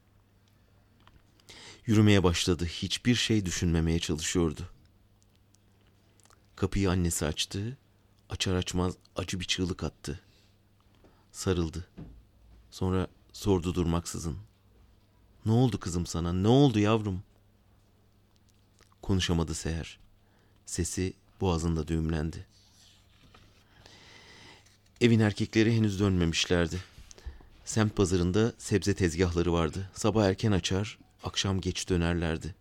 Yürümeye 1.86 2.24
başladı. 2.24 2.66
Hiçbir 2.66 3.16
şey 3.16 3.46
düşünmemeye 3.46 4.00
çalışıyordu. 4.00 4.70
Kapıyı 6.56 6.90
annesi 6.90 7.26
açtı. 7.26 7.78
Açar 8.30 8.56
açmaz 8.56 8.94
acı 9.16 9.40
bir 9.40 9.46
çığlık 9.46 9.84
attı. 9.84 10.20
Sarıldı. 11.32 11.88
Sonra 12.72 13.08
sordu 13.34 13.76
durmaksızın. 13.76 14.51
Ne 15.46 15.52
oldu 15.52 15.80
kızım 15.80 16.06
sana? 16.06 16.34
Ne 16.34 16.48
oldu 16.48 16.80
yavrum? 16.80 17.24
Konuşamadı 19.02 19.54
Seher. 19.54 20.00
Sesi 20.66 21.14
boğazında 21.42 21.88
düğümlendi. 21.88 22.46
Evin 25.02 25.20
erkekleri 25.20 25.76
henüz 25.76 26.00
dönmemişlerdi. 26.00 26.78
Semt 27.66 27.96
pazarında 27.96 28.54
sebze 28.58 28.94
tezgahları 28.94 29.54
vardı. 29.54 29.90
Sabah 29.94 30.26
erken 30.26 30.52
açar, 30.52 30.98
akşam 31.24 31.62
geç 31.62 31.90
dönerlerdi. 31.90 32.56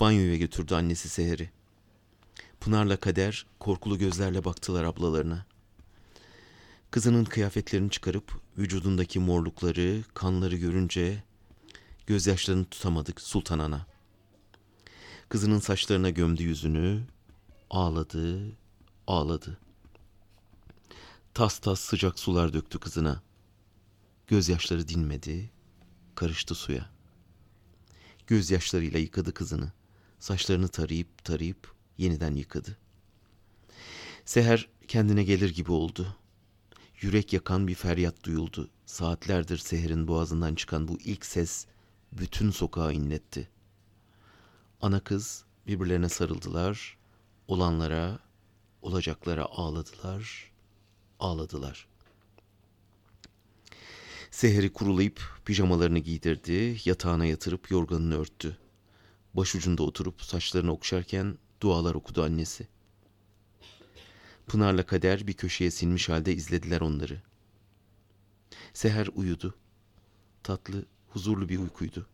Banyoya 0.00 0.36
götürdü 0.36 0.74
annesi 0.74 1.08
Seher'i. 1.08 1.50
Pınar'la 2.60 2.96
Kader 2.96 3.46
korkulu 3.60 3.98
gözlerle 3.98 4.44
baktılar 4.44 4.84
ablalarına. 4.84 5.46
Kızının 6.90 7.24
kıyafetlerini 7.24 7.90
çıkarıp 7.90 8.40
vücudundaki 8.58 9.18
morlukları, 9.18 10.02
kanları 10.14 10.56
görünce 10.56 11.22
gözyaşlarını 12.06 12.64
tutamadık 12.64 13.20
Sultan 13.20 13.58
Ana. 13.58 13.86
Kızının 15.28 15.58
saçlarına 15.58 16.10
gömdü 16.10 16.42
yüzünü, 16.42 17.02
ağladı, 17.70 18.52
ağladı. 19.06 19.58
Tas 21.34 21.58
tas 21.58 21.80
sıcak 21.80 22.18
sular 22.18 22.52
döktü 22.52 22.78
kızına. 22.78 23.22
Gözyaşları 24.26 24.88
dinmedi, 24.88 25.50
karıştı 26.14 26.54
suya. 26.54 26.90
Gözyaşlarıyla 28.26 28.98
yıkadı 28.98 29.34
kızını. 29.34 29.72
Saçlarını 30.18 30.68
tarayıp 30.68 31.24
tarayıp 31.24 31.74
yeniden 31.98 32.34
yıkadı. 32.34 32.76
Seher 34.24 34.68
kendine 34.88 35.24
gelir 35.24 35.54
gibi 35.54 35.72
oldu. 35.72 36.16
Yürek 37.00 37.32
yakan 37.32 37.68
bir 37.68 37.74
feryat 37.74 38.24
duyuldu. 38.24 38.70
Saatlerdir 38.86 39.58
Seher'in 39.58 40.08
boğazından 40.08 40.54
çıkan 40.54 40.88
bu 40.88 40.98
ilk 41.00 41.26
ses 41.26 41.66
bütün 42.12 42.50
sokağı 42.50 42.92
inletti. 42.92 43.48
Ana 44.80 45.00
kız 45.00 45.44
birbirlerine 45.66 46.08
sarıldılar. 46.08 46.98
Olanlara, 47.48 48.18
olacaklara 48.82 49.44
ağladılar, 49.44 50.52
ağladılar. 51.20 51.88
Seher'i 54.30 54.72
kurulayıp 54.72 55.22
pijamalarını 55.44 55.98
giydirdi, 55.98 56.80
yatağına 56.84 57.26
yatırıp 57.26 57.70
yorganını 57.70 58.18
örttü. 58.18 58.58
Başucunda 59.34 59.82
oturup 59.82 60.22
saçlarını 60.22 60.72
okşarken 60.72 61.38
dualar 61.60 61.94
okudu 61.94 62.22
annesi. 62.22 62.68
Pınar'la 64.46 64.86
Kader 64.86 65.26
bir 65.26 65.32
köşeye 65.32 65.70
sinmiş 65.70 66.08
halde 66.08 66.34
izlediler 66.34 66.80
onları. 66.80 67.22
Seher 68.72 69.08
uyudu. 69.14 69.54
Tatlı, 70.42 70.84
huzurlu 71.12 71.48
bir 71.48 71.58
uykuydu. 71.58 72.06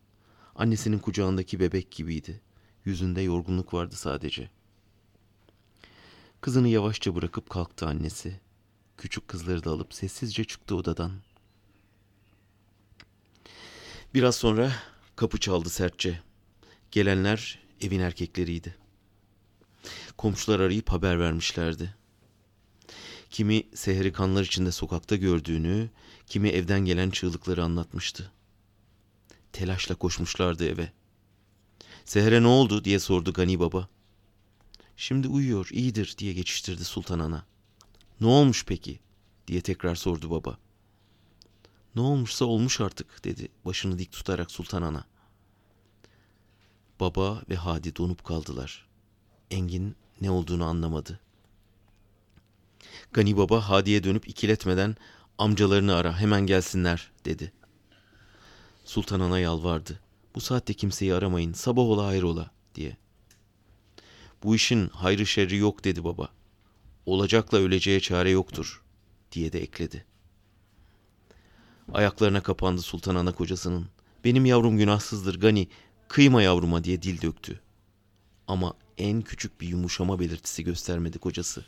Annesinin 0.55 0.99
kucağındaki 0.99 1.59
bebek 1.59 1.91
gibiydi. 1.91 2.41
Yüzünde 2.85 3.21
yorgunluk 3.21 3.73
vardı 3.73 3.95
sadece. 3.95 4.49
Kızını 6.41 6.67
yavaşça 6.67 7.15
bırakıp 7.15 7.49
kalktı 7.49 7.87
annesi. 7.87 8.39
Küçük 8.97 9.27
kızları 9.27 9.63
da 9.63 9.71
alıp 9.71 9.93
sessizce 9.93 10.43
çıktı 10.43 10.75
odadan. 10.75 11.11
Biraz 14.13 14.35
sonra 14.35 14.71
kapı 15.15 15.39
çaldı 15.39 15.69
sertçe. 15.69 16.21
Gelenler 16.91 17.59
evin 17.81 17.99
erkekleriydi. 17.99 18.75
Komşular 20.17 20.59
arayıp 20.59 20.89
haber 20.89 21.19
vermişlerdi. 21.19 21.95
Kimi 23.29 23.63
Seher'i 23.73 24.13
kanlar 24.13 24.43
içinde 24.43 24.71
sokakta 24.71 25.15
gördüğünü, 25.15 25.89
kimi 26.27 26.49
evden 26.49 26.79
gelen 26.79 27.09
çığlıkları 27.09 27.63
anlatmıştı. 27.63 28.31
Telaşla 29.53 29.95
koşmuşlardı 29.95 30.65
eve. 30.65 30.91
Seher'e 32.05 32.43
ne 32.43 32.47
oldu 32.47 32.83
diye 32.83 32.99
sordu 32.99 33.33
Gani 33.33 33.59
Baba. 33.59 33.89
Şimdi 34.97 35.27
uyuyor, 35.27 35.69
iyidir 35.71 36.15
diye 36.17 36.33
geçiştirdi 36.33 36.85
Sultan 36.85 37.19
Ana. 37.19 37.45
Ne 38.21 38.27
olmuş 38.27 38.65
peki 38.65 38.99
diye 39.47 39.61
tekrar 39.61 39.95
sordu 39.95 40.29
baba. 40.29 40.57
Ne 41.95 42.01
olmuşsa 42.01 42.45
olmuş 42.45 42.81
artık 42.81 43.23
dedi 43.23 43.47
başını 43.65 43.99
dik 43.99 44.11
tutarak 44.11 44.51
Sultan 44.51 44.81
Ana. 44.81 45.05
Baba 46.99 47.41
ve 47.49 47.55
Hadi 47.55 47.95
donup 47.95 48.23
kaldılar. 48.23 48.87
Engin 49.51 49.95
ne 50.21 50.31
olduğunu 50.31 50.65
anlamadı. 50.65 51.19
Gani 53.11 53.37
Baba 53.37 53.69
Hadi'ye 53.69 54.03
dönüp 54.03 54.27
ikiletmeden 54.27 54.95
Amcalarını 55.37 55.95
ara 55.95 56.19
hemen 56.19 56.41
gelsinler 56.41 57.11
dedi. 57.25 57.51
Sultan 58.89 59.19
Ana 59.19 59.39
yalvardı. 59.39 59.99
Bu 60.35 60.41
saatte 60.41 60.73
kimseyi 60.73 61.13
aramayın 61.13 61.53
sabah 61.53 61.83
ola 61.83 62.05
hayrola 62.05 62.51
diye. 62.75 62.97
Bu 64.43 64.55
işin 64.55 64.89
hayrı 64.89 65.25
şerri 65.25 65.57
yok 65.57 65.83
dedi 65.83 66.03
baba. 66.03 66.29
Olacakla 67.05 67.57
öleceğe 67.57 67.99
çare 67.99 68.29
yoktur 68.29 68.83
diye 69.31 69.53
de 69.53 69.61
ekledi. 69.61 70.05
Ayaklarına 71.93 72.43
kapandı 72.43 72.81
Sultan 72.81 73.15
Ana 73.15 73.31
kocasının. 73.31 73.87
Benim 74.23 74.45
yavrum 74.45 74.77
günahsızdır 74.77 75.39
Gani, 75.39 75.67
kıyma 76.07 76.41
yavruma 76.41 76.83
diye 76.83 77.01
dil 77.01 77.21
döktü. 77.21 77.59
Ama 78.47 78.73
en 78.97 79.21
küçük 79.21 79.61
bir 79.61 79.67
yumuşama 79.67 80.19
belirtisi 80.19 80.63
göstermedi 80.63 81.19
kocası. 81.19 81.65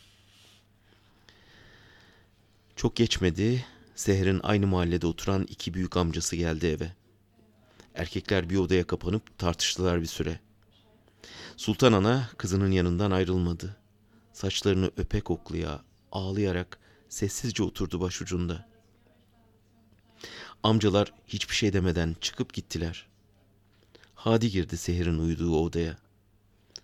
Çok 2.76 2.96
geçmedi, 2.96 3.66
Seher'in 3.96 4.40
aynı 4.44 4.68
mahallede 4.68 5.08
oturan 5.08 5.44
iki 5.44 5.74
büyük 5.74 5.98
amcası 5.98 6.36
geldi 6.36 6.68
eve. 6.68 7.01
Erkekler 7.96 8.50
bir 8.50 8.58
odaya 8.58 8.88
kapanıp 8.88 9.38
tartıştılar 9.38 10.02
bir 10.02 10.06
süre. 10.06 10.40
Sultan 11.58 11.94
Ana 11.94 12.30
kızının 12.38 12.72
yanından 12.72 13.12
ayrılmadı. 13.12 13.78
Saçlarını 14.34 14.92
öpe 14.98 15.22
koklaya, 15.22 15.82
ağlayarak 16.12 16.80
sessizce 17.10 17.64
oturdu 17.64 18.02
başucunda. 18.02 18.70
Amcalar 20.64 21.14
hiçbir 21.28 21.56
şey 21.56 21.74
demeden 21.74 22.16
çıkıp 22.22 22.54
gittiler. 22.54 23.08
Hadi 24.16 24.50
girdi 24.52 24.78
Seher'in 24.78 25.18
uyuduğu 25.18 25.60
odaya. 25.60 25.98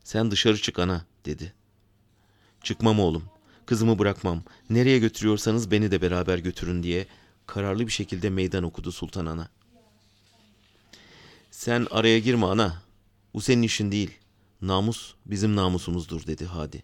Sen 0.04 0.32
dışarı 0.32 0.58
çık 0.58 0.80
ana 0.80 1.06
dedi. 1.26 1.54
Çıkmam 2.64 3.00
oğlum. 3.00 3.24
Kızımı 3.66 4.00
bırakmam. 4.00 4.44
Nereye 4.70 5.00
götürüyorsanız 5.00 5.72
beni 5.72 5.92
de 5.92 6.02
beraber 6.02 6.38
götürün 6.38 6.84
diye 6.84 7.08
kararlı 7.46 7.88
bir 7.88 7.92
şekilde 7.92 8.30
meydan 8.30 8.64
okudu 8.64 8.92
Sultan 8.92 9.26
Ana. 9.26 9.50
Sen 11.68 11.88
araya 11.92 12.20
girme 12.20 12.46
ana. 12.46 12.84
Bu 13.34 13.42
senin 13.42 13.62
işin 13.62 13.92
değil. 13.92 14.18
Namus 14.62 15.14
bizim 15.26 15.56
namusumuzdur 15.56 16.28
dedi 16.28 16.46
Hadi. 16.46 16.84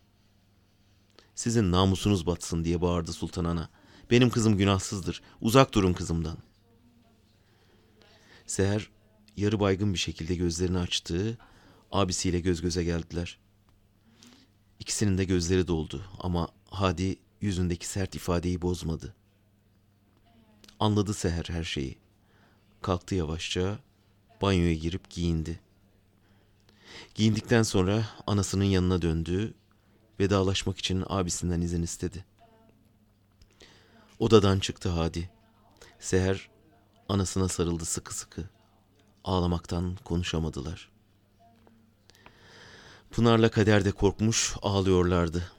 Sizin 1.35 1.71
namusunuz 1.71 2.25
batsın 2.25 2.63
diye 2.63 2.81
bağırdı 2.81 3.13
Sultan 3.13 3.45
Ana. 3.45 3.69
Benim 4.11 4.29
kızım 4.29 4.57
günahsızdır. 4.57 5.21
Uzak 5.41 5.73
durun 5.73 5.93
kızımdan. 5.93 6.37
Seher 8.47 8.89
yarı 9.37 9.59
baygın 9.59 9.93
bir 9.93 9.99
şekilde 9.99 10.35
gözlerini 10.35 10.79
açtı. 10.79 11.37
Abisiyle 11.91 12.39
göz 12.39 12.61
göze 12.61 12.83
geldiler. 12.83 13.37
İkisinin 14.79 15.17
de 15.17 15.23
gözleri 15.23 15.67
doldu 15.67 16.05
ama 16.19 16.47
Hadi 16.69 17.19
yüzündeki 17.41 17.87
sert 17.87 18.15
ifadeyi 18.15 18.61
bozmadı. 18.61 19.15
Anladı 20.79 21.13
Seher 21.13 21.45
her 21.47 21.63
şeyi. 21.63 21.97
Kalktı 22.81 23.15
yavaşça, 23.15 23.79
banyoya 24.43 24.73
girip 24.73 25.09
giyindi. 25.09 25.59
Giyindikten 27.15 27.63
sonra 27.63 28.05
anasının 28.27 28.63
yanına 28.63 29.01
döndü, 29.01 29.53
vedalaşmak 30.19 30.77
için 30.77 31.03
abisinden 31.07 31.61
izin 31.61 31.83
istedi. 31.83 32.25
Odadan 34.19 34.59
çıktı 34.59 34.89
Hadi. 34.89 35.29
Seher 35.99 36.49
anasına 37.09 37.47
sarıldı 37.47 37.85
sıkı 37.85 38.15
sıkı. 38.15 38.43
Ağlamaktan 39.23 39.95
konuşamadılar. 40.03 40.91
Pınar'la 43.11 43.51
Kader 43.51 43.85
de 43.85 43.91
korkmuş 43.91 44.55
ağlıyorlardı. 44.61 45.51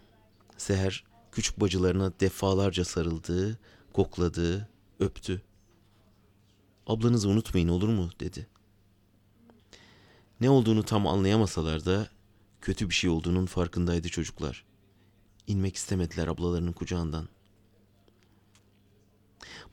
Seher 0.56 1.04
küçük 1.32 1.60
bacılarına 1.60 2.12
defalarca 2.20 2.84
sarıldı, 2.84 3.58
kokladı, 3.92 4.68
öptü. 5.00 5.42
Ablanızı 6.86 7.28
unutmayın 7.28 7.68
olur 7.68 7.88
mu 7.88 8.10
dedi. 8.20 8.53
Ne 10.44 10.50
olduğunu 10.50 10.82
tam 10.82 11.06
anlayamasalar 11.06 11.84
da 11.84 12.08
kötü 12.60 12.88
bir 12.88 12.94
şey 12.94 13.10
olduğunun 13.10 13.46
farkındaydı 13.46 14.08
çocuklar. 14.08 14.64
İnmek 15.46 15.76
istemediler 15.76 16.26
ablalarının 16.26 16.72
kucağından. 16.72 17.28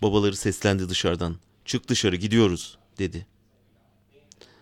Babaları 0.02 0.36
seslendi 0.36 0.90
dışarıdan. 0.90 1.36
Çık 1.66 1.88
dışarı 1.88 2.16
gidiyoruz 2.16 2.78
dedi. 3.00 3.28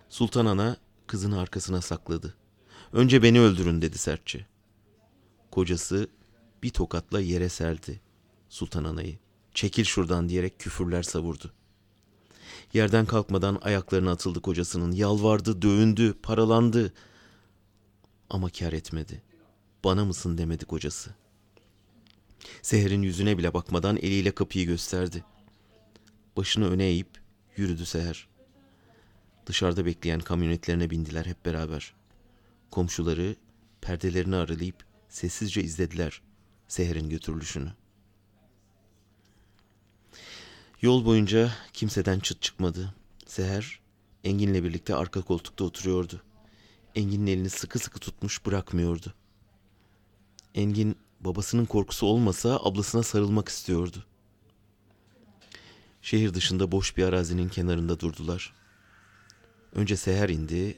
Sultan 0.10 0.46
Ana 0.46 0.78
kızını 1.08 1.40
arkasına 1.40 1.82
sakladı. 1.82 2.36
Önce 2.94 3.24
beni 3.24 3.40
öldürün 3.40 3.82
dedi 3.82 3.98
sertçe. 3.98 4.46
Kocası 5.52 6.08
bir 6.64 6.70
tokatla 6.70 7.20
yere 7.20 7.50
serdi 7.50 8.02
Sultan 8.50 8.84
Ana'yı. 8.84 9.18
Çekil 9.54 9.84
şuradan 9.84 10.30
diyerek 10.30 10.60
küfürler 10.60 11.04
savurdu. 11.04 11.54
Yerden 12.74 13.06
kalkmadan 13.06 13.60
ayaklarına 13.62 14.12
atıldı 14.12 14.42
kocasının. 14.42 14.92
Yalvardı, 14.92 15.62
dövündü, 15.62 16.14
paralandı. 16.14 16.94
Ama 18.30 18.50
kar 18.50 18.74
etmedi. 18.74 19.22
Bana 19.84 20.06
mısın 20.06 20.38
demedi 20.38 20.66
kocası. 20.66 21.16
Seher'in 22.62 23.02
yüzüne 23.02 23.38
bile 23.38 23.54
bakmadan 23.54 23.98
eliyle 23.98 24.32
kapıyı 24.32 24.66
gösterdi. 24.66 25.24
Başını 26.38 26.70
öne 26.70 26.84
eğip 26.84 27.10
yürüdü 27.58 27.86
Seher. 27.86 28.28
Dışarıda 29.46 29.86
bekleyen 29.86 30.20
kamyonetlerine 30.20 30.90
bindiler 30.90 31.26
hep 31.26 31.46
beraber. 31.46 31.94
Komşuları 32.72 33.36
perdelerini 33.82 34.36
aralayıp 34.36 34.86
sessizce 35.10 35.64
izlediler 35.64 36.22
Seher'in 36.68 37.10
götürülüşünü. 37.10 37.74
Yol 40.82 41.06
boyunca 41.06 41.52
kimseden 41.74 42.20
çıt 42.20 42.42
çıkmadı. 42.42 42.94
Seher 43.26 43.80
Engin'le 44.24 44.64
birlikte 44.64 44.96
arka 44.96 45.22
koltukta 45.22 45.64
oturuyordu. 45.64 46.22
Engin'in 46.96 47.28
elini 47.28 47.50
sıkı 47.50 47.80
sıkı 47.80 48.00
tutmuş 48.00 48.46
bırakmıyordu. 48.46 49.14
Engin 50.56 50.96
babasının 51.20 51.66
korkusu 51.66 52.08
olmasa 52.08 52.60
ablasına 52.64 53.04
sarılmak 53.04 53.50
istiyordu. 53.50 54.06
Şehir 56.02 56.34
dışında 56.34 56.72
boş 56.72 56.98
bir 56.98 57.04
arazinin 57.04 57.50
kenarında 57.50 58.00
durdular. 58.00 58.54
Önce 59.74 59.98
Seher 59.98 60.30
indi, 60.30 60.78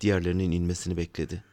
diğerlerinin 0.00 0.52
inmesini 0.52 0.96
bekledi. 0.96 1.44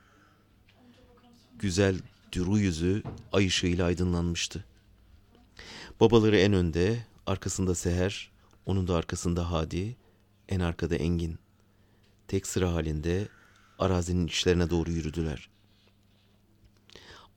Güzel, 1.59 1.99
duru 2.31 2.59
yüzü 2.59 3.03
ay 3.31 3.47
ışığıyla 3.47 3.85
aydınlanmıştı. 3.85 4.65
Babaları 5.99 6.37
en 6.37 6.53
önde, 6.53 7.08
arkasında 7.25 7.75
Seher, 7.75 8.31
onun 8.65 8.87
da 8.87 8.95
arkasında 8.95 9.51
Hadi, 9.51 9.97
en 10.49 10.59
arkada 10.59 10.95
Engin. 10.95 11.39
Tek 12.27 12.47
sıra 12.47 12.73
halinde 12.73 13.27
arazinin 13.79 14.27
içlerine 14.27 14.69
doğru 14.69 14.91
yürüdüler. 14.91 15.49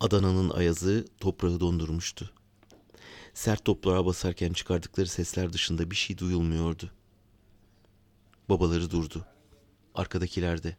Adana'nın 0.00 0.50
ayazı 0.50 1.06
toprağı 1.20 1.60
dondurmuştu. 1.60 2.30
Sert 3.34 3.64
toprağa 3.64 4.06
basarken 4.06 4.52
çıkardıkları 4.52 5.06
sesler 5.06 5.52
dışında 5.52 5.90
bir 5.90 5.96
şey 5.96 6.18
duyulmuyordu. 6.18 6.90
Babaları 8.48 8.90
durdu. 8.90 9.26
Arkadakiler 9.94 10.62
de. 10.62 10.76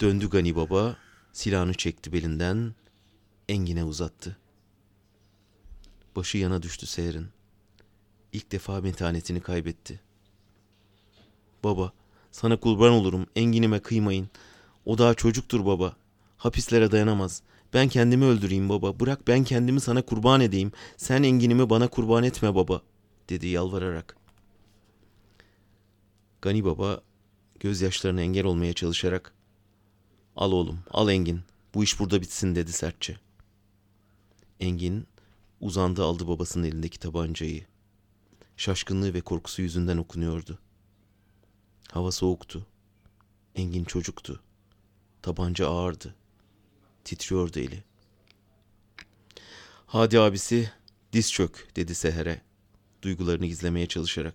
Döndü 0.00 0.30
Gani 0.30 0.56
Baba, 0.56 0.96
silahını 1.32 1.74
çekti 1.74 2.12
belinden, 2.12 2.74
Engin'e 3.48 3.84
uzattı. 3.84 4.36
Başı 6.18 6.38
yana 6.38 6.62
düştü 6.62 6.86
Seher'in. 6.86 7.28
İlk 8.32 8.52
defa 8.52 8.80
metanetini 8.80 9.40
kaybetti. 9.40 10.00
Baba, 11.64 11.92
sana 12.32 12.60
kurban 12.60 12.92
olurum, 12.92 13.26
Engin'ime 13.36 13.80
kıymayın. 13.80 14.28
O 14.84 14.98
daha 14.98 15.14
çocuktur 15.14 15.66
baba. 15.66 15.96
Hapislere 16.36 16.92
dayanamaz. 16.92 17.42
Ben 17.74 17.88
kendimi 17.88 18.24
öldüreyim 18.24 18.68
baba. 18.68 19.00
Bırak 19.00 19.28
ben 19.28 19.44
kendimi 19.44 19.80
sana 19.80 20.02
kurban 20.02 20.40
edeyim. 20.40 20.72
Sen 20.96 21.22
Engin'imi 21.22 21.70
bana 21.70 21.88
kurban 21.88 22.24
etme 22.24 22.54
baba, 22.54 22.82
dedi 23.28 23.46
yalvararak. 23.46 24.16
Gani 26.42 26.64
Baba 26.64 27.00
gözyaşlarına 27.60 28.20
engel 28.20 28.44
olmaya 28.44 28.72
çalışarak 28.72 29.34
Al 30.36 30.52
oğlum, 30.52 30.78
al 30.90 31.08
Engin. 31.08 31.40
Bu 31.74 31.84
iş 31.84 32.00
burada 32.00 32.20
bitsin 32.20 32.54
dedi 32.54 32.72
sertçe. 32.72 33.16
Engin 34.60 35.06
uzandı 35.60 36.04
aldı 36.04 36.28
babasının 36.28 36.64
elindeki 36.64 36.98
tabancayı. 36.98 37.66
Şaşkınlığı 38.56 39.14
ve 39.14 39.20
korkusu 39.20 39.62
yüzünden 39.62 39.96
okunuyordu. 39.96 40.58
Hava 41.92 42.12
soğuktu. 42.12 42.66
Engin 43.54 43.84
çocuktu. 43.84 44.42
Tabanca 45.22 45.68
ağırdı. 45.68 46.14
Titriyordu 47.04 47.60
eli. 47.60 47.84
Hadi 49.86 50.20
abisi 50.20 50.72
diz 51.12 51.32
çök 51.32 51.68
dedi 51.76 51.94
Seher'e 51.94 52.42
duygularını 53.02 53.46
gizlemeye 53.46 53.86
çalışarak. 53.86 54.34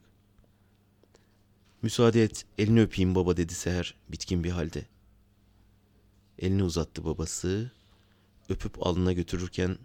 Müsaade 1.81 2.23
et 2.23 2.45
elini 2.57 2.81
öpeyim 2.81 3.15
baba 3.15 3.37
dedi 3.37 3.53
Seher 3.53 3.95
bitkin 4.09 4.43
bir 4.43 4.51
halde. 4.51 4.85
Elini 6.39 6.63
uzattı 6.63 7.05
babası. 7.05 7.71
Öpüp 8.49 8.87
alnına 8.87 9.13
götürürken 9.13 9.77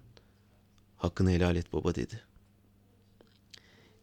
hakkını 0.98 1.30
helal 1.30 1.56
et 1.56 1.72
baba 1.72 1.94
dedi. 1.94 2.22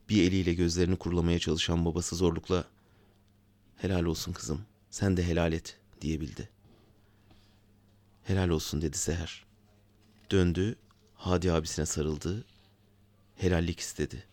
Bir 0.09 0.27
eliyle 0.27 0.53
gözlerini 0.53 0.95
kurulamaya 0.95 1.39
çalışan 1.39 1.85
babası 1.85 2.15
zorlukla 2.15 2.65
helal 3.77 4.05
olsun 4.05 4.33
kızım 4.33 4.65
sen 4.89 5.17
de 5.17 5.27
helal 5.27 5.53
et 5.53 5.79
diyebildi. 6.01 6.49
Helal 8.23 8.49
olsun 8.49 8.81
dedi 8.81 8.97
Seher. 8.97 9.45
Döndü, 10.31 10.75
Hadi 11.15 11.51
abisine 11.51 11.85
sarıldı, 11.85 12.45
helallik 13.35 13.79
istedi. 13.79 14.23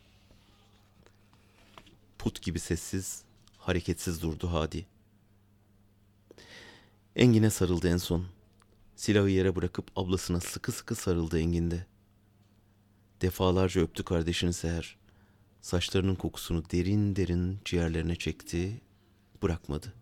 Put 2.19 2.43
gibi 2.43 2.59
sessiz, 2.59 3.23
hareketsiz 3.59 4.23
durdu 4.23 4.53
Hadi. 4.53 4.87
Engin'e 7.17 7.51
sarıldı 7.51 7.89
en 7.89 7.97
son. 7.97 8.27
Silahı 8.97 9.29
yere 9.29 9.57
bırakıp 9.57 9.91
ablasına 9.97 10.41
sıkı 10.41 10.73
sıkı 10.73 10.95
sarıldı 10.95 11.39
Engin'de. 11.39 11.87
Defalarca 13.23 13.81
öptü 13.81 14.03
kardeşini 14.03 14.53
Seher. 14.53 14.97
Saçlarının 15.61 16.15
kokusunu 16.15 16.63
derin 16.73 17.17
derin 17.17 17.59
ciğerlerine 17.65 18.17
çekti, 18.17 18.81
bırakmadı. 19.43 19.93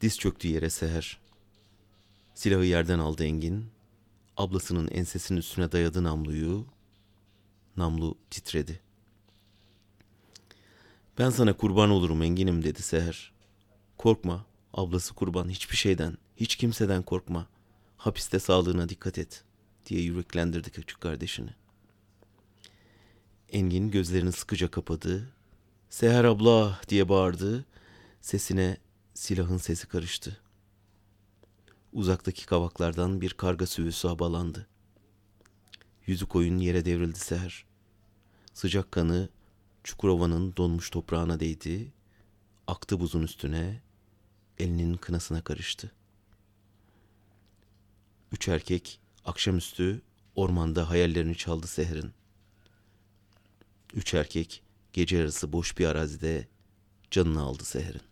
Diz 0.00 0.18
çöktü 0.18 0.48
yere 0.48 0.70
Seher. 0.70 1.18
Silahı 2.34 2.64
yerden 2.64 2.98
aldı 2.98 3.24
Engin. 3.24 3.66
Ablasının 4.36 4.88
ensesinin 4.88 5.38
üstüne 5.38 5.72
dayadı 5.72 6.04
namluyu. 6.04 6.66
Namlu 7.76 8.18
titredi. 8.30 8.80
Ben 11.18 11.30
sana 11.30 11.52
kurban 11.52 11.90
olurum 11.90 12.22
Engin'im 12.22 12.64
dedi 12.64 12.82
Seher. 12.82 13.32
Korkma, 13.98 14.46
ablası 14.74 15.14
kurban 15.14 15.48
hiçbir 15.48 15.76
şeyden, 15.76 16.18
hiç 16.36 16.56
kimseden 16.56 17.02
korkma. 17.02 17.46
Hapiste 17.96 18.38
sağlığına 18.38 18.88
dikkat 18.88 19.18
et 19.18 19.44
diye 19.88 20.02
yüreklendirdi 20.02 20.70
küçük 20.70 21.00
kardeşini. 21.00 21.50
Engin 23.48 23.90
gözlerini 23.90 24.32
sıkıca 24.32 24.70
kapadı. 24.70 25.32
Seher 25.90 26.24
abla 26.24 26.80
diye 26.88 27.08
bağırdı. 27.08 27.64
Sesine 28.20 28.76
silahın 29.14 29.56
sesi 29.56 29.88
karıştı. 29.88 30.40
Uzaktaki 31.92 32.46
kavaklardan 32.46 33.20
bir 33.20 33.30
karga 33.30 33.66
sürüsü 33.66 34.08
habalandı. 34.08 34.66
Yüzü 36.06 36.26
koyun 36.26 36.58
yere 36.58 36.84
devrildi 36.84 37.18
Seher. 37.18 37.64
Sıcak 38.54 38.92
kanı 38.92 39.28
Çukurova'nın 39.84 40.56
donmuş 40.56 40.90
toprağına 40.90 41.40
değdi. 41.40 41.92
Aktı 42.66 43.00
buzun 43.00 43.22
üstüne, 43.22 43.82
elinin 44.58 44.94
kınasına 44.94 45.44
karıştı. 45.44 45.92
Üç 48.32 48.48
erkek 48.48 49.00
akşamüstü 49.24 50.02
ormanda 50.34 50.90
hayallerini 50.90 51.36
çaldı 51.36 51.66
Seher'in. 51.66 52.12
Üç 53.94 54.14
erkek 54.14 54.62
gece 54.92 55.16
yarısı 55.16 55.52
boş 55.52 55.78
bir 55.78 55.86
arazide 55.86 56.48
canını 57.10 57.42
aldı 57.42 57.64
Seher'in. 57.64 58.07